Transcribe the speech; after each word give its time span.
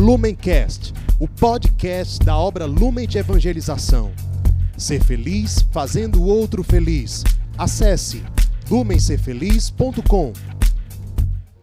Lumencast, 0.00 0.94
o 1.18 1.28
podcast 1.28 2.24
da 2.24 2.34
obra 2.34 2.64
Lumen 2.64 3.06
de 3.06 3.18
Evangelização. 3.18 4.10
Ser 4.74 5.04
feliz 5.04 5.60
fazendo 5.70 6.22
o 6.22 6.26
outro 6.26 6.64
feliz. 6.64 7.22
Acesse 7.58 8.24
lumencerfeliz.com. 8.70 10.32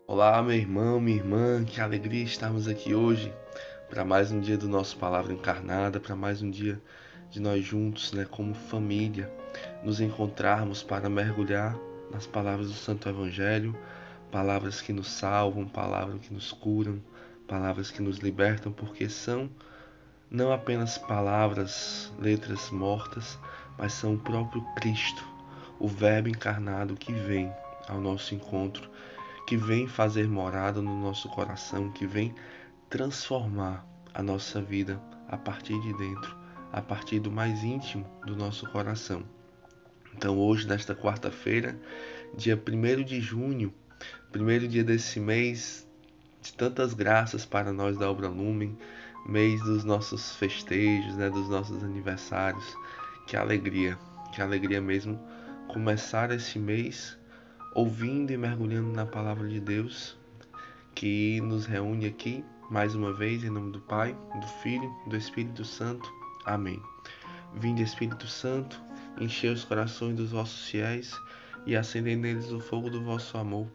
Olá, 0.06 0.40
meu 0.44 0.56
irmão, 0.56 1.02
minha 1.02 1.18
irmã, 1.18 1.64
que 1.66 1.82
alegria 1.82 2.24
estarmos 2.24 2.68
aqui 2.68 2.94
hoje 2.94 3.34
para 3.90 4.06
mais 4.06 4.32
um 4.32 4.40
dia 4.40 4.56
do 4.56 4.68
nosso 4.68 4.98
Palavra 4.98 5.34
Encarnada, 5.34 6.00
para 6.00 6.16
mais 6.16 6.40
um 6.40 6.52
dia 6.52 6.80
de 7.32 7.40
nós 7.40 7.66
juntos, 7.66 8.14
né, 8.14 8.24
como 8.30 8.54
família, 8.54 9.32
nos 9.84 10.00
encontrarmos 10.00 10.84
para 10.84 11.10
mergulhar 11.10 11.76
nas 12.12 12.28
palavras 12.28 12.68
do 12.68 12.76
Santo 12.76 13.10
Evangelho, 13.10 13.76
palavras 14.32 14.80
que 14.80 14.94
nos 14.94 15.12
salvam, 15.12 15.68
palavras 15.68 16.20
que 16.22 16.32
nos 16.32 16.52
curam, 16.52 17.02
palavras 17.48 17.90
que 17.90 18.02
nos 18.02 18.18
libertam, 18.18 18.72
porque 18.72 19.10
são 19.10 19.50
não 20.30 20.52
apenas 20.52 20.98
palavras, 20.98 22.12
letras 22.20 22.70
mortas, 22.70 23.40
mas 23.78 23.94
são 23.94 24.16
o 24.16 24.20
próprio 24.20 24.62
Cristo, 24.76 25.24
o 25.80 25.88
Verbo 25.88 26.28
encarnado 26.28 26.96
que 26.96 27.14
vem 27.14 27.52
ao 27.88 28.02
nosso 28.02 28.36
encontro, 28.36 28.90
que 29.48 29.56
vem 29.56 29.88
fazer 29.88 30.28
morada 30.28 30.82
no 30.82 31.02
nosso 31.02 31.30
coração, 31.30 31.90
que 31.92 32.06
vem 32.06 32.36
transformar 32.90 33.88
a 34.14 34.22
nossa 34.22 34.62
vida 34.62 35.02
a 35.30 35.38
partir 35.38 35.80
de 35.82 35.94
dentro, 35.98 36.36
a 36.74 36.82
partir 36.82 37.20
do 37.20 37.32
mais 37.32 37.64
íntimo 37.64 38.06
do 38.26 38.36
nosso 38.36 38.70
coração. 38.70 39.24
Então, 40.14 40.38
hoje, 40.38 40.68
nesta 40.68 40.94
quarta-feira, 40.94 41.80
dia 42.36 42.62
1 42.62 43.04
de 43.04 43.22
junho, 43.22 43.74
primeiro 44.32 44.68
dia 44.68 44.84
desse 44.84 45.20
mês 45.20 45.87
de 46.48 46.54
tantas 46.54 46.94
graças 46.94 47.46
para 47.46 47.74
nós 47.74 47.98
da 47.98 48.10
Obra 48.10 48.30
Lumen, 48.30 48.78
mês 49.28 49.62
dos 49.64 49.84
nossos 49.84 50.36
festejos, 50.36 51.16
né, 51.16 51.30
dos 51.30 51.50
nossos 51.50 51.84
aniversários. 51.84 52.66
Que 53.26 53.36
alegria, 53.36 53.98
que 54.34 54.42
alegria 54.42 54.80
mesmo 54.80 55.20
começar 55.68 56.32
esse 56.32 56.58
mês 56.58 57.18
ouvindo 57.76 58.32
e 58.32 58.38
mergulhando 58.38 58.94
na 58.94 59.06
palavra 59.06 59.48
de 59.48 59.60
Deus, 59.60 60.18
que 60.96 61.42
nos 61.42 61.66
reúne 61.66 62.06
aqui 62.06 62.46
mais 62.72 62.96
uma 62.96 63.12
vez 63.14 63.44
em 63.44 63.50
nome 63.50 63.74
do 63.74 63.82
Pai, 63.82 64.16
do 64.40 64.48
Filho 64.64 64.90
do 65.08 65.18
Espírito 65.18 65.66
Santo. 65.66 66.10
Amém. 66.46 66.82
Vinde 67.56 67.84
Espírito 67.84 68.26
Santo, 68.26 68.82
enchei 69.20 69.50
os 69.50 69.66
corações 69.66 70.16
dos 70.16 70.32
vossos 70.32 70.70
fiéis 70.70 71.14
e 71.66 71.76
acendei 71.76 72.16
neles 72.16 72.52
o 72.52 72.60
fogo 72.60 72.90
do 72.90 73.04
vosso 73.04 73.38
amor. 73.38 73.68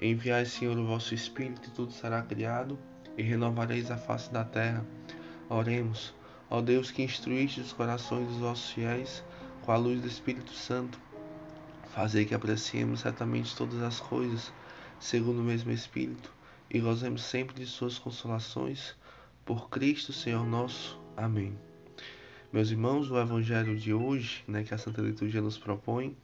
Enviai, 0.00 0.44
Senhor, 0.46 0.78
o 0.78 0.86
vosso 0.86 1.12
Espírito, 1.12 1.68
e 1.68 1.72
tudo 1.72 1.92
será 1.92 2.22
criado, 2.22 2.78
e 3.16 3.22
renovareis 3.22 3.90
a 3.90 3.96
face 3.96 4.32
da 4.32 4.44
terra. 4.44 4.86
Oremos, 5.48 6.14
ó 6.48 6.60
Deus 6.60 6.92
que 6.92 7.02
instruíste 7.02 7.60
os 7.60 7.72
corações 7.72 8.28
dos 8.28 8.36
vossos 8.36 8.70
fiéis 8.70 9.24
com 9.62 9.72
a 9.72 9.76
luz 9.76 10.00
do 10.00 10.06
Espírito 10.06 10.52
Santo. 10.52 11.00
Fazei 11.92 12.24
que 12.24 12.34
apreciemos 12.34 13.00
certamente 13.00 13.56
todas 13.56 13.82
as 13.82 13.98
coisas, 13.98 14.52
segundo 15.00 15.40
o 15.40 15.44
mesmo 15.44 15.72
Espírito, 15.72 16.32
e 16.70 16.78
gozemos 16.78 17.22
sempre 17.24 17.56
de 17.56 17.66
suas 17.66 17.98
consolações. 17.98 18.94
Por 19.44 19.68
Cristo, 19.68 20.12
Senhor 20.12 20.46
nosso. 20.46 20.96
Amém. 21.16 21.58
Meus 22.52 22.70
irmãos, 22.70 23.10
o 23.10 23.18
Evangelho 23.18 23.76
de 23.76 23.92
hoje, 23.92 24.44
né, 24.46 24.62
que 24.62 24.72
a 24.72 24.78
Santa 24.78 25.02
Liturgia 25.02 25.40
nos 25.40 25.58
propõe, 25.58 26.16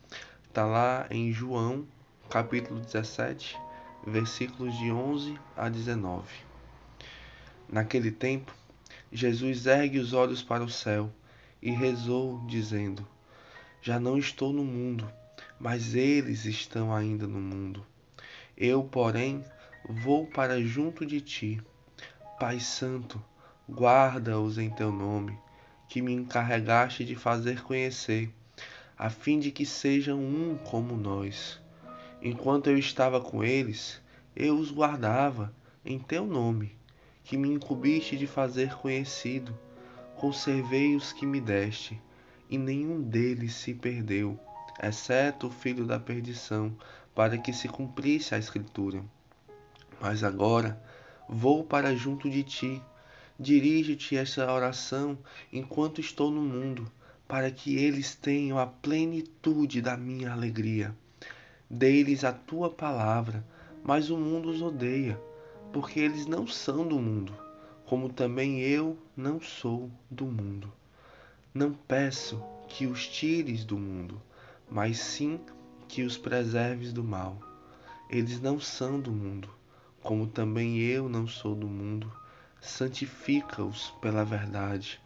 está 0.47 0.65
lá 0.65 1.07
em 1.11 1.33
João, 1.33 1.87
capítulo 2.31 2.81
17, 2.81 3.59
versículos 4.07 4.77
de 4.77 4.91
11 4.91 5.39
a 5.57 5.69
19. 5.69 6.29
Naquele 7.69 8.11
tempo, 8.11 8.53
Jesus 9.11 9.67
ergue 9.67 9.99
os 9.99 10.13
olhos 10.13 10.43
para 10.43 10.63
o 10.63 10.69
céu 10.69 11.11
e 11.63 11.71
rezou, 11.71 12.45
dizendo: 12.47 13.07
Já 13.81 13.99
não 13.99 14.19
estou 14.19 14.53
no 14.53 14.65
mundo, 14.65 15.11
mas 15.59 15.95
eles 15.95 16.45
estão 16.45 16.95
ainda 16.95 17.27
no 17.27 17.41
mundo. 17.41 17.85
Eu, 18.57 18.85
porém, 18.85 19.45
vou 19.89 20.27
para 20.27 20.63
junto 20.63 21.07
de 21.07 21.21
ti. 21.21 21.61
Pai 22.39 22.61
Santo, 22.61 23.23
guarda-os 23.69 24.59
em 24.59 24.69
teu 24.69 24.93
nome, 24.93 25.39
que 25.89 26.03
me 26.03 26.13
encarregaste 26.13 27.05
de 27.05 27.15
fazer 27.15 27.63
conhecer, 27.63 28.31
a 28.99 29.09
fim 29.09 29.39
de 29.39 29.51
que 29.51 29.65
sejam 29.65 30.19
um 30.19 30.59
como 30.59 30.97
nós 30.97 31.64
Enquanto 32.27 32.71
eu 32.71 32.79
estava 32.79 33.21
com 33.21 33.45
eles, 33.45 34.01
eu 34.35 34.57
os 34.59 34.71
guardava 34.71 35.55
em 35.85 35.99
teu 35.99 36.25
nome, 36.25 36.75
que 37.23 37.37
me 37.37 37.51
incumbiste 37.51 38.17
de 38.17 38.27
fazer 38.27 38.75
conhecido. 38.77 39.55
Conservei 40.17 40.97
os 40.97 41.13
que 41.13 41.27
me 41.27 41.39
deste, 41.39 42.01
e 42.49 42.57
nenhum 42.57 43.03
deles 43.03 43.53
se 43.53 43.75
perdeu, 43.75 44.41
exceto 44.83 45.49
o 45.49 45.51
filho 45.51 45.85
da 45.85 46.01
perdição, 46.01 46.75
para 47.15 47.37
que 47.37 47.53
se 47.53 47.69
cumprisse 47.69 48.35
a 48.35 48.39
Escritura. 48.39 49.05
Mas 50.01 50.25
agora 50.25 50.83
vou 51.29 51.63
para 51.63 51.95
junto 51.95 52.31
de 52.31 52.43
ti. 52.43 52.83
Dirige-te 53.39 54.17
esta 54.17 54.51
oração 54.51 55.19
enquanto 55.53 56.01
estou 56.01 56.31
no 56.31 56.41
mundo, 56.41 56.91
para 57.29 57.51
que 57.51 57.77
eles 57.77 58.15
tenham 58.15 58.59
a 58.59 58.67
plenitude 58.67 59.83
da 59.83 59.95
minha 59.95 60.33
alegria. 60.33 60.97
Dei-lhes 61.77 62.23
a 62.23 62.31
tua 62.31 62.71
palavra, 62.71 63.45
mas 63.83 64.09
o 64.09 64.17
mundo 64.17 64.49
os 64.49 64.63
odeia, 64.63 65.21
porque 65.73 65.99
eles 65.99 66.25
não 66.25 66.47
são 66.47 66.87
do 66.87 67.01
mundo, 67.01 67.35
como 67.85 68.09
também 68.09 68.61
eu 68.61 68.97
não 69.17 69.41
sou 69.41 69.91
do 70.09 70.25
mundo. 70.25 70.73
Não 71.53 71.73
peço 71.73 72.41
que 72.69 72.87
os 72.87 73.09
tires 73.09 73.65
do 73.65 73.77
mundo, 73.77 74.23
mas 74.71 75.01
sim 75.01 75.41
que 75.89 76.05
os 76.05 76.17
preserves 76.17 76.93
do 76.93 77.03
mal. 77.03 77.41
Eles 78.09 78.41
não 78.41 78.61
são 78.61 79.01
do 79.01 79.11
mundo, 79.11 79.49
como 80.01 80.29
também 80.29 80.79
eu 80.79 81.09
não 81.09 81.27
sou 81.27 81.57
do 81.57 81.67
mundo. 81.67 82.09
Santifica-os 82.61 83.91
pela 84.01 84.25
verdade. 84.25 85.01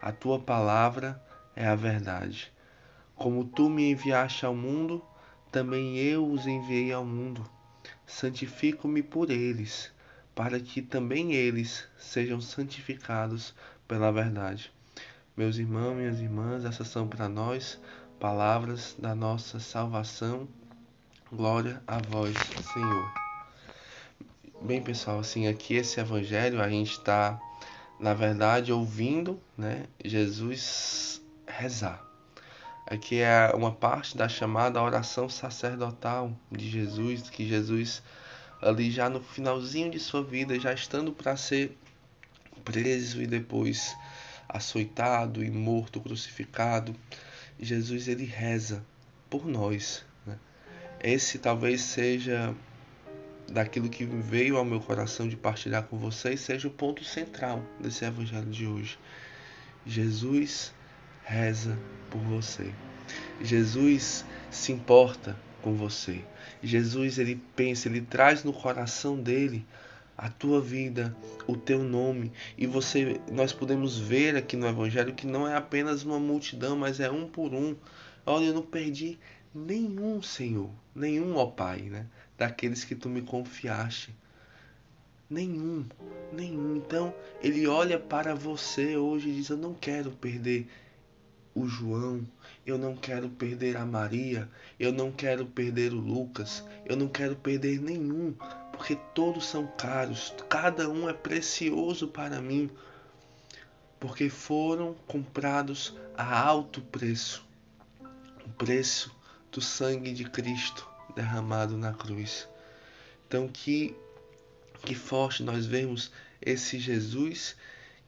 A 0.00 0.12
tua 0.12 0.38
palavra 0.38 1.20
é 1.56 1.66
a 1.66 1.74
verdade. 1.74 2.52
Como 3.16 3.44
tu 3.44 3.68
me 3.68 3.90
enviaste 3.90 4.46
ao 4.46 4.54
mundo, 4.54 5.04
também 5.52 5.98
eu 5.98 6.26
os 6.26 6.46
enviei 6.46 6.90
ao 6.90 7.04
mundo. 7.04 7.44
Santifico-me 8.06 9.02
por 9.02 9.30
eles, 9.30 9.92
para 10.34 10.58
que 10.58 10.80
também 10.80 11.34
eles 11.34 11.86
sejam 11.98 12.40
santificados 12.40 13.54
pela 13.86 14.10
verdade. 14.10 14.72
Meus 15.36 15.58
irmãos, 15.58 15.94
minhas 15.94 16.20
irmãs, 16.20 16.64
essas 16.64 16.88
são 16.88 17.06
para 17.06 17.28
nós 17.28 17.78
palavras 18.18 18.96
da 18.98 19.14
nossa 19.14 19.60
salvação. 19.60 20.48
Glória 21.30 21.82
a 21.86 21.98
vós, 21.98 22.36
Senhor. 22.72 23.12
Bem, 24.62 24.82
pessoal, 24.82 25.18
assim, 25.18 25.48
aqui 25.48 25.74
esse 25.74 26.00
evangelho 26.00 26.62
a 26.62 26.68
gente 26.68 26.92
está, 26.92 27.38
na 28.00 28.14
verdade, 28.14 28.72
ouvindo, 28.72 29.38
né, 29.56 29.84
Jesus 30.02 31.20
rezar. 31.46 32.11
Aqui 32.86 33.20
é 33.20 33.52
uma 33.54 33.70
parte 33.70 34.16
da 34.16 34.28
chamada 34.28 34.82
oração 34.82 35.28
sacerdotal 35.28 36.36
de 36.50 36.68
Jesus, 36.68 37.30
que 37.30 37.46
Jesus, 37.46 38.02
ali 38.60 38.90
já 38.90 39.08
no 39.08 39.20
finalzinho 39.20 39.90
de 39.90 40.00
sua 40.00 40.22
vida, 40.22 40.58
já 40.58 40.72
estando 40.72 41.12
para 41.12 41.36
ser 41.36 41.78
preso 42.64 43.22
e 43.22 43.26
depois 43.26 43.96
açoitado 44.48 45.44
e 45.44 45.50
morto, 45.50 46.00
crucificado, 46.00 46.94
Jesus 47.58 48.08
ele 48.08 48.24
reza 48.24 48.84
por 49.30 49.46
nós. 49.46 50.04
Né? 50.26 50.36
Esse 51.00 51.38
talvez 51.38 51.80
seja 51.80 52.54
daquilo 53.48 53.88
que 53.88 54.04
veio 54.04 54.56
ao 54.56 54.64
meu 54.64 54.80
coração 54.80 55.28
de 55.28 55.36
partilhar 55.36 55.84
com 55.84 55.96
vocês, 55.96 56.40
seja 56.40 56.66
o 56.66 56.70
ponto 56.70 57.04
central 57.04 57.64
desse 57.78 58.04
evangelho 58.04 58.50
de 58.50 58.66
hoje. 58.66 58.98
Jesus 59.86 60.72
reza 61.24 61.78
por 62.10 62.20
você. 62.20 62.72
Jesus 63.40 64.24
se 64.50 64.72
importa 64.72 65.36
com 65.60 65.74
você. 65.74 66.24
Jesus 66.62 67.18
ele 67.18 67.40
pensa, 67.56 67.88
ele 67.88 68.00
traz 68.00 68.44
no 68.44 68.52
coração 68.52 69.20
dele 69.20 69.64
a 70.16 70.28
tua 70.28 70.60
vida, 70.60 71.16
o 71.46 71.56
teu 71.56 71.82
nome, 71.82 72.30
e 72.56 72.66
você 72.66 73.20
nós 73.30 73.52
podemos 73.52 73.98
ver 73.98 74.36
aqui 74.36 74.56
no 74.56 74.68
evangelho 74.68 75.14
que 75.14 75.26
não 75.26 75.48
é 75.48 75.56
apenas 75.56 76.04
uma 76.04 76.20
multidão, 76.20 76.76
mas 76.76 77.00
é 77.00 77.10
um 77.10 77.26
por 77.26 77.54
um. 77.54 77.74
Olha, 78.24 78.44
eu 78.44 78.54
não 78.54 78.62
perdi 78.62 79.18
nenhum, 79.54 80.22
Senhor, 80.22 80.70
nenhum, 80.94 81.36
ó 81.36 81.46
Pai, 81.46 81.82
né? 81.82 82.06
Daqueles 82.38 82.84
que 82.84 82.94
tu 82.94 83.08
me 83.08 83.22
confiaste. 83.22 84.14
Nenhum, 85.28 85.86
nenhum. 86.32 86.76
Então, 86.76 87.14
ele 87.42 87.66
olha 87.66 87.98
para 87.98 88.34
você 88.34 88.96
hoje 88.96 89.30
e 89.30 89.34
diz: 89.34 89.48
Eu 89.48 89.56
não 89.56 89.72
quero 89.72 90.10
perder 90.10 90.68
o 91.54 91.66
João, 91.66 92.26
eu 92.66 92.78
não 92.78 92.96
quero 92.96 93.28
perder 93.28 93.76
a 93.76 93.84
Maria, 93.84 94.48
eu 94.78 94.92
não 94.92 95.12
quero 95.12 95.46
perder 95.46 95.92
o 95.92 96.00
Lucas, 96.00 96.64
eu 96.86 96.96
não 96.96 97.08
quero 97.08 97.36
perder 97.36 97.80
nenhum, 97.80 98.34
porque 98.72 98.96
todos 99.14 99.46
são 99.46 99.66
caros, 99.66 100.34
cada 100.48 100.88
um 100.88 101.08
é 101.08 101.12
precioso 101.12 102.08
para 102.08 102.40
mim, 102.40 102.70
porque 104.00 104.28
foram 104.28 104.94
comprados 105.06 105.94
a 106.16 106.40
alto 106.40 106.80
preço. 106.80 107.46
O 108.44 108.48
preço 108.50 109.14
do 109.50 109.60
sangue 109.60 110.12
de 110.12 110.24
Cristo 110.24 110.88
derramado 111.14 111.76
na 111.76 111.92
cruz. 111.92 112.48
Então, 113.28 113.46
que, 113.46 113.94
que 114.84 114.94
forte 114.94 115.42
nós 115.42 115.66
vemos 115.66 116.10
esse 116.40 116.78
Jesus 116.78 117.56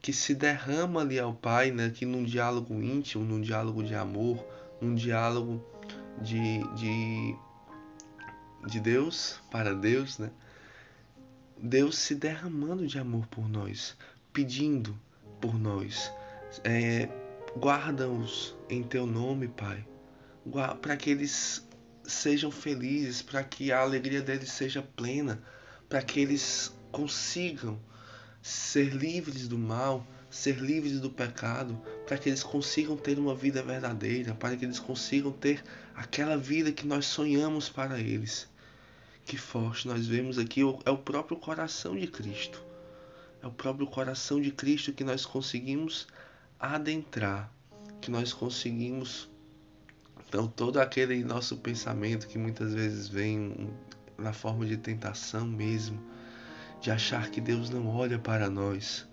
que 0.05 0.13
se 0.13 0.35
derrama 0.35 1.01
ali 1.01 1.19
ao 1.19 1.33
Pai, 1.33 1.71
né, 1.71 1.89
que 1.89 2.05
num 2.05 2.25
diálogo 2.25 2.75
íntimo, 2.75 3.25
num 3.25 3.41
diálogo 3.41 3.83
de 3.83 3.95
amor, 3.95 4.47
num 4.79 4.95
diálogo 4.95 5.65
de, 6.21 6.63
de, 6.75 7.35
de 8.69 8.81
Deus 8.81 9.41
para 9.51 9.75
Deus, 9.75 10.19
né? 10.19 10.31
Deus 11.57 11.97
se 11.97 12.15
derramando 12.15 12.87
de 12.87 12.99
amor 12.99 13.27
por 13.29 13.49
nós, 13.49 13.97
pedindo 14.31 14.95
por 15.41 15.59
nós. 15.59 16.13
É, 16.63 17.09
Guarda-os 17.57 18.55
em 18.69 18.83
teu 18.83 19.07
nome, 19.07 19.49
Pai, 19.49 19.87
para 20.83 20.99
que 20.99 21.09
eles 21.09 21.67
sejam 22.03 22.51
felizes, 22.51 23.23
para 23.23 23.43
que 23.43 23.73
a 23.73 23.81
alegria 23.81 24.21
deles 24.21 24.51
seja 24.51 24.83
plena, 24.83 25.43
para 25.89 26.03
que 26.03 26.21
eles 26.21 26.77
consigam 26.93 27.81
ser 28.45 28.95
livres 28.95 29.49
do 29.49 29.57
mal, 29.57 30.07
ser 30.29 30.59
livres 30.61 31.01
do 31.01 31.09
pecado, 31.09 31.81
para 32.07 32.19
que 32.19 32.29
eles 32.29 32.43
consigam 32.43 32.95
ter 32.95 33.19
uma 33.19 33.35
vida 33.35 33.63
verdadeira, 33.63 34.35
para 34.35 34.55
que 34.55 34.67
eles 34.67 34.79
consigam 34.79 35.33
ter 35.33 35.65
aquela 35.95 36.37
vida 36.37 36.71
que 36.71 36.87
nós 36.87 37.07
sonhamos 37.07 37.71
para 37.71 37.99
eles. 37.99 38.47
Que 39.25 39.39
forte 39.39 39.89
nós 39.89 40.07
vemos 40.07 40.39
aqui 40.39 40.61
é 40.61 40.91
o 40.91 40.99
próprio 40.99 41.39
coração 41.39 41.97
de 41.97 42.07
Cristo. 42.07 42.63
É 43.43 43.47
o 43.47 43.51
próprio 43.51 43.87
coração 43.87 44.39
de 44.39 44.53
Cristo 44.53 44.93
que 44.93 45.05
nós 45.05 45.25
conseguimos 45.25 46.07
adentrar, 46.61 47.51
que 48.03 48.11
nós 48.11 48.35
conseguimos 48.35 49.27
então 50.29 50.47
todo 50.47 50.81
aquele 50.81 51.25
nosso 51.25 51.57
pensamento 51.57 52.29
que 52.29 52.37
muitas 52.37 52.75
vezes 52.75 53.09
vem 53.09 53.71
na 54.19 54.35
forma 54.35 54.67
de 54.67 54.77
tentação 54.77 55.47
mesmo, 55.47 55.99
de 56.85 56.91
achar 56.91 57.31
que 57.31 57.41
Deus 57.41 57.71
não 57.71 57.89
olha 57.89 58.19
para 58.19 58.51
nós, 58.51 59.07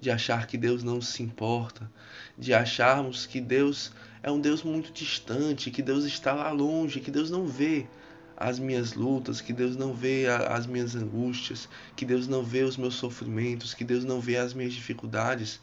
de 0.00 0.08
achar 0.08 0.46
que 0.46 0.56
Deus 0.56 0.84
não 0.84 1.00
se 1.00 1.20
importa, 1.20 1.90
de 2.38 2.54
acharmos 2.54 3.26
que 3.26 3.40
Deus 3.40 3.90
é 4.22 4.30
um 4.30 4.40
Deus 4.40 4.62
muito 4.62 4.92
distante, 4.92 5.68
que 5.72 5.82
Deus 5.82 6.04
está 6.04 6.32
lá 6.32 6.52
longe, 6.52 7.00
que 7.00 7.10
Deus 7.10 7.28
não 7.28 7.44
vê 7.44 7.88
as 8.36 8.60
minhas 8.60 8.92
lutas, 8.92 9.40
que 9.40 9.52
Deus 9.52 9.74
não 9.74 9.92
vê 9.92 10.26
as 10.28 10.64
minhas 10.64 10.94
angústias, 10.94 11.68
que 11.96 12.04
Deus 12.04 12.28
não 12.28 12.44
vê 12.44 12.62
os 12.62 12.76
meus 12.76 12.94
sofrimentos, 12.94 13.74
que 13.74 13.82
Deus 13.82 14.04
não 14.04 14.20
vê 14.20 14.36
as 14.36 14.54
minhas 14.54 14.72
dificuldades. 14.72 15.60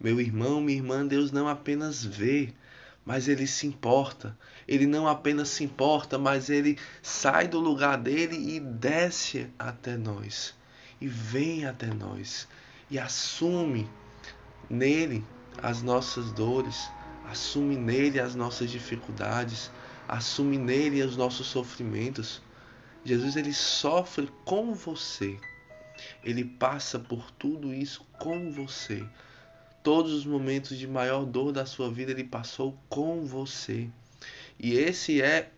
Meu 0.00 0.20
irmão, 0.20 0.60
minha 0.60 0.76
irmã, 0.76 1.06
Deus 1.06 1.30
não 1.30 1.46
apenas 1.46 2.04
vê, 2.04 2.52
mas 3.04 3.28
ele 3.28 3.46
se 3.46 3.64
importa. 3.64 4.36
Ele 4.66 4.88
não 4.88 5.06
apenas 5.06 5.50
se 5.50 5.62
importa, 5.62 6.18
mas 6.18 6.50
ele 6.50 6.76
sai 7.00 7.46
do 7.46 7.60
lugar 7.60 7.96
dele 7.96 8.56
e 8.56 8.58
desce 8.58 9.46
até 9.56 9.96
nós. 9.96 10.55
E 11.00 11.06
vem 11.06 11.66
até 11.66 11.86
nós. 11.86 12.48
E 12.90 12.98
assume 12.98 13.88
nele 14.68 15.24
as 15.62 15.82
nossas 15.82 16.32
dores, 16.32 16.88
assume 17.24 17.76
nele 17.76 18.20
as 18.20 18.34
nossas 18.34 18.70
dificuldades, 18.70 19.70
assume 20.08 20.58
nele 20.58 21.02
os 21.02 21.16
nossos 21.16 21.46
sofrimentos. 21.46 22.42
Jesus 23.04 23.36
ele 23.36 23.52
sofre 23.52 24.28
com 24.44 24.74
você. 24.74 25.38
Ele 26.22 26.44
passa 26.44 26.98
por 26.98 27.30
tudo 27.32 27.72
isso 27.72 28.06
com 28.18 28.52
você 28.52 29.06
todos 29.86 30.12
os 30.12 30.26
momentos 30.26 30.76
de 30.76 30.84
maior 30.84 31.24
dor 31.24 31.52
da 31.52 31.64
sua 31.64 31.88
vida 31.88 32.10
ele 32.10 32.24
passou 32.24 32.76
com 32.88 33.24
você. 33.24 33.88
E 34.58 34.72
esse 34.72 35.22
é 35.22 35.52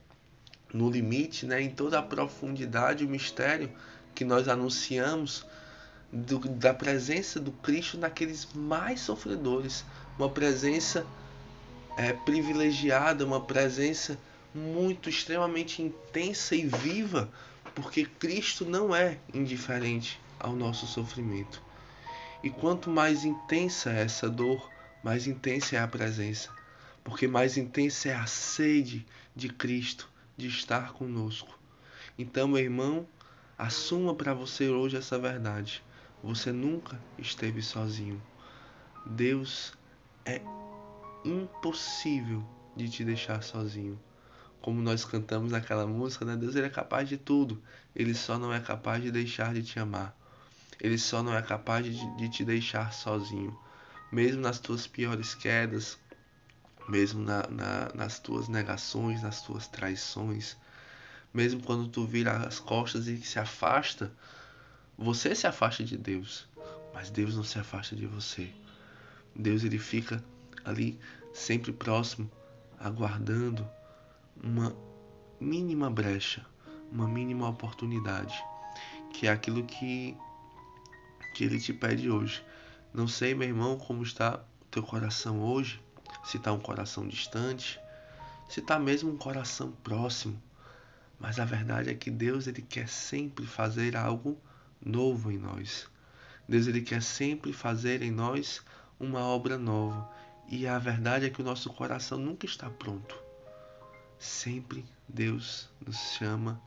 no 0.71 0.91
limite, 0.91 1.47
né, 1.47 1.63
em 1.63 1.71
toda 1.71 1.99
a 1.99 2.03
profundidade, 2.03 3.07
o 3.07 3.09
mistério 3.09 3.71
que 4.19 4.25
nós 4.25 4.49
anunciamos 4.49 5.47
do, 6.13 6.41
da 6.41 6.75
presença 6.75 7.39
do 7.39 7.53
Cristo 7.53 7.97
naqueles 7.97 8.49
mais 8.53 8.99
sofredores, 8.99 9.85
uma 10.19 10.29
presença 10.29 11.07
é, 11.97 12.13
privilegiada, 12.13 13.25
uma 13.25 13.41
presença 13.41 14.19
muito 14.53 15.09
extremamente 15.09 15.81
intensa 15.81 16.57
e 16.57 16.67
viva, 16.67 17.31
porque 17.77 18.07
Cristo 18.07 18.65
não 18.65 18.93
é 18.93 19.19
indiferente 19.33 20.21
ao 20.41 20.57
nosso 20.57 20.85
sofrimento. 20.85 21.63
E 22.43 22.51
quanto 22.51 22.91
mais 22.91 23.25
intensa 23.25 23.93
é 23.93 24.03
essa 24.03 24.29
dor, 24.29 24.69
mais 25.01 25.29
intensa 25.29 25.77
é 25.77 25.79
a 25.79 25.87
presença, 25.87 26.51
porque 27.05 27.29
mais 27.29 27.57
intensa 27.57 28.09
é 28.09 28.17
a 28.17 28.27
sede 28.27 29.07
de 29.37 29.49
Cristo 29.49 30.11
de 30.37 30.49
estar 30.49 30.93
conosco. 30.93 31.57
Então, 32.19 32.49
meu 32.49 32.59
irmão, 32.59 33.07
assuma 33.59 34.15
para 34.15 34.33
você 34.33 34.69
hoje 34.69 34.97
essa 34.97 35.19
verdade. 35.19 35.83
Você 36.23 36.53
nunca 36.53 36.99
esteve 37.19 37.61
sozinho. 37.61 38.23
Deus 39.05 39.73
é 40.25 40.41
impossível 41.25 42.45
de 42.77 42.89
te 42.89 43.05
deixar 43.05 43.43
sozinho. 43.43 43.99
Como 44.61 44.81
nós 44.81 45.05
cantamos 45.05 45.51
naquela 45.51 45.87
música, 45.87 46.25
né? 46.25 46.37
Deus 46.37 46.55
ele 46.55 46.67
é 46.67 46.71
capaz 46.71 47.09
de 47.09 47.17
tudo. 47.17 47.61
Ele 47.95 48.15
só 48.15 48.39
não 48.39 48.53
é 48.53 48.61
capaz 48.61 49.03
de 49.03 49.11
deixar 49.11 49.53
de 49.53 49.63
te 49.63 49.81
amar. 49.81 50.17
Ele 50.81 50.99
só 50.99 51.23
não 51.23 51.35
é 51.35 51.43
capaz 51.43 51.85
de, 51.85 52.17
de 52.17 52.29
te 52.29 52.45
deixar 52.45 52.93
sozinho. 52.93 53.59
Mesmo 54.13 54.41
nas 54.41 54.59
tuas 54.59 54.87
piores 54.87 55.35
quedas, 55.35 55.99
mesmo 56.89 57.23
na, 57.23 57.47
na, 57.49 57.93
nas 57.95 58.19
tuas 58.19 58.49
negações, 58.49 59.23
nas 59.23 59.43
tuas 59.43 59.67
traições, 59.67 60.57
mesmo 61.33 61.63
quando 61.63 61.89
tu 61.89 62.07
vira 62.07 62.47
as 62.47 62.59
costas 62.59 63.07
e 63.07 63.17
se 63.19 63.39
afasta, 63.39 64.13
você 64.97 65.35
se 65.35 65.47
afasta 65.47 65.85
de 65.85 65.97
Deus, 65.97 66.49
mas 66.93 67.11
Deus 67.11 67.37
não 67.37 67.45
se 67.45 67.59
afasta 67.59 67.95
de 67.95 68.07
você. 68.07 68.51
Deus 69.35 69.63
ele 69.63 69.79
fica 69.79 70.23
ali 70.65 70.99
sempre 71.33 71.73
próximo, 71.73 72.31
aguardando 72.79 73.69
uma 74.43 74.75
mínima 75.41 75.91
brecha, 75.91 76.45
uma 76.91 77.07
mínima 77.07 77.49
oportunidade, 77.49 78.35
que 79.13 79.27
é 79.27 79.31
aquilo 79.31 79.65
que 79.65 80.17
que 81.35 81.45
ele 81.45 81.61
te 81.61 81.73
pede 81.73 82.11
hoje. 82.11 82.43
Não 82.93 83.07
sei, 83.07 83.33
meu 83.33 83.47
irmão, 83.47 83.79
como 83.79 84.03
está 84.03 84.41
o 84.61 84.65
teu 84.71 84.83
coração 84.83 85.41
hoje, 85.41 85.81
se 86.25 86.37
está 86.37 86.53
um 86.53 86.59
coração 86.59 87.07
distante, 87.07 87.79
se 88.49 88.59
está 88.59 88.77
mesmo 88.77 89.13
um 89.13 89.17
coração 89.17 89.71
próximo. 89.85 90.43
Mas 91.19 91.39
a 91.39 91.45
verdade 91.45 91.91
é 91.91 91.95
que 91.95 92.11
Deus 92.11 92.47
ele 92.47 92.63
quer 92.63 92.89
sempre 92.89 93.47
fazer 93.47 93.97
algo 93.97 94.39
novo 94.85 95.33
em 95.33 95.39
nós. 95.39 95.89
Deus 96.49 96.67
ele 96.67 96.81
quer 96.81 97.03
sempre 97.03 97.53
fazer 97.53 98.03
em 98.03 98.11
nós 98.11 98.63
uma 98.99 99.21
obra 99.21 99.59
nova. 99.59 100.09
E 100.49 100.67
a 100.67 100.79
verdade 100.79 101.27
é 101.27 101.31
que 101.31 101.43
o 101.43 101.45
nosso 101.45 101.71
coração 101.71 102.19
nunca 102.19 102.47
está 102.47 102.71
pronto. 102.71 103.15
Sempre 104.19 104.85
Deus 105.07 105.69
nos 105.85 105.97
chama 106.15 106.61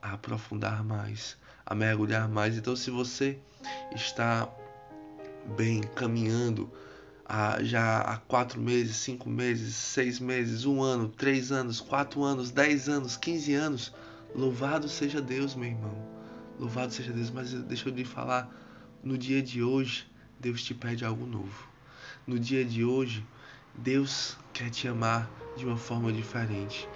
a 0.00 0.12
aprofundar 0.12 0.82
mais, 0.82 1.36
a 1.66 1.74
mergulhar 1.74 2.28
mais. 2.28 2.56
Então, 2.56 2.74
se 2.74 2.90
você 2.90 3.38
está 3.94 4.48
bem 5.56 5.82
caminhando 5.82 6.70
há, 7.30 7.62
já 7.62 8.00
há 8.00 8.16
quatro 8.16 8.60
meses, 8.60 8.96
cinco 8.96 9.30
meses, 9.30 9.76
seis 9.76 10.18
meses, 10.18 10.64
um 10.64 10.82
ano, 10.82 11.08
três 11.08 11.52
anos, 11.52 11.80
quatro 11.80 12.24
anos, 12.24 12.50
dez 12.50 12.88
anos, 12.88 13.16
quinze 13.16 13.54
anos, 13.54 13.94
louvado 14.34 14.88
seja 14.88 15.22
Deus, 15.22 15.54
meu 15.54 15.68
irmão. 15.68 15.94
Louvado 16.58 16.92
seja 16.92 17.12
Deus. 17.12 17.30
Mas 17.30 17.52
deixa 17.52 17.88
eu 17.88 17.94
lhe 17.94 18.04
falar, 18.04 18.52
no 19.04 19.16
dia 19.16 19.40
de 19.40 19.62
hoje, 19.62 20.10
Deus 20.40 20.64
te 20.64 20.74
pede 20.74 21.04
algo 21.04 21.24
novo. 21.24 21.68
No 22.26 22.36
dia 22.36 22.64
de 22.64 22.84
hoje, 22.84 23.24
Deus 23.76 24.36
quer 24.52 24.68
te 24.68 24.88
amar 24.88 25.30
de 25.56 25.64
uma 25.64 25.76
forma 25.76 26.12
diferente. 26.12 26.88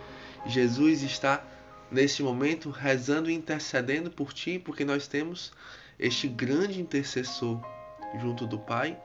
Jesus 0.47 1.03
está 1.03 1.45
neste 1.93 2.25
momento 2.25 2.71
rezando 2.71 3.31
e 3.31 3.35
intercedendo 3.35 4.11
por 4.11 4.33
ti, 4.33 4.59
porque 4.59 4.85
nós 4.85 5.07
temos 5.07 5.53
este 5.97 6.26
grande 6.26 6.81
intercessor 6.81 7.64
junto 8.21 8.49
do 8.49 8.59
Pai. 8.59 8.99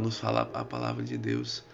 Nos 0.00 0.18
fala 0.18 0.50
a 0.54 0.64
palavra 0.64 1.02
de 1.02 1.18
Deus. 1.18 1.64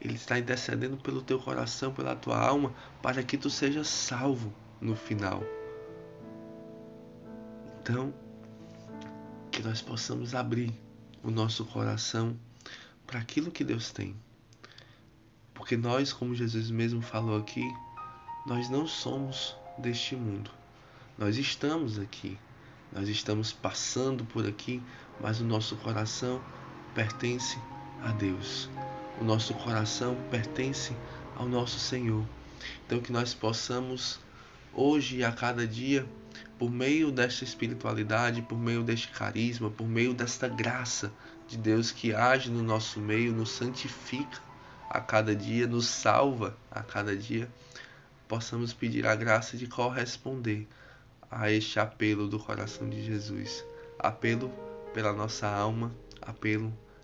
Ele 0.00 0.14
está 0.14 0.38
intercedendo 0.38 0.96
pelo 0.96 1.22
teu 1.22 1.38
coração, 1.38 1.92
pela 1.92 2.16
tua 2.16 2.38
alma, 2.38 2.74
para 3.00 3.22
que 3.22 3.38
tu 3.38 3.48
sejas 3.48 3.86
salvo 3.86 4.52
no 4.80 4.96
final. 4.96 5.42
Então, 7.80 8.12
que 9.50 9.62
nós 9.62 9.80
possamos 9.80 10.34
abrir 10.34 10.72
o 11.22 11.30
nosso 11.30 11.64
coração 11.64 12.36
para 13.06 13.20
aquilo 13.20 13.50
que 13.50 13.62
Deus 13.62 13.92
tem. 13.92 14.16
Porque 15.54 15.76
nós, 15.76 16.12
como 16.12 16.34
Jesus 16.34 16.70
mesmo 16.70 17.02
falou 17.02 17.38
aqui, 17.38 17.62
nós 18.46 18.68
não 18.68 18.86
somos 18.86 19.54
deste 19.78 20.16
mundo. 20.16 20.50
Nós 21.16 21.36
estamos 21.36 21.98
aqui, 21.98 22.38
nós 22.92 23.08
estamos 23.08 23.52
passando 23.52 24.24
por 24.24 24.46
aqui, 24.46 24.82
mas 25.20 25.40
o 25.40 25.44
nosso 25.44 25.76
coração 25.76 26.42
pertence 26.94 27.58
a 28.02 28.12
Deus. 28.12 28.68
O 29.20 29.24
nosso 29.24 29.54
coração 29.54 30.16
pertence 30.30 30.94
ao 31.36 31.46
nosso 31.46 31.78
Senhor. 31.78 32.24
Então 32.86 33.00
que 33.00 33.12
nós 33.12 33.34
possamos 33.34 34.20
hoje 34.72 35.18
e 35.18 35.24
a 35.24 35.32
cada 35.32 35.66
dia, 35.66 36.06
por 36.58 36.70
meio 36.70 37.10
desta 37.10 37.44
espiritualidade, 37.44 38.42
por 38.42 38.58
meio 38.58 38.82
deste 38.82 39.08
carisma, 39.08 39.70
por 39.70 39.86
meio 39.86 40.14
desta 40.14 40.48
graça 40.48 41.12
de 41.48 41.56
Deus 41.56 41.90
que 41.90 42.14
age 42.14 42.50
no 42.50 42.62
nosso 42.62 43.00
meio, 43.00 43.32
nos 43.32 43.50
santifica 43.50 44.40
a 44.88 45.00
cada 45.00 45.34
dia, 45.34 45.66
nos 45.66 45.86
salva 45.86 46.56
a 46.70 46.82
cada 46.82 47.16
dia, 47.16 47.48
possamos 48.28 48.72
pedir 48.72 49.06
a 49.06 49.14
graça 49.14 49.56
de 49.56 49.66
corresponder 49.66 50.66
a 51.30 51.50
este 51.50 51.80
apelo 51.80 52.28
do 52.28 52.38
coração 52.38 52.88
de 52.88 53.02
Jesus. 53.02 53.64
Apelo 53.98 54.50
pela 54.92 55.12
nossa 55.12 55.48
alma, 55.48 55.90
apelo 56.20 56.72